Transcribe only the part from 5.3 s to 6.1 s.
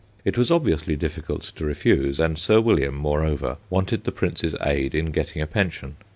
a pension.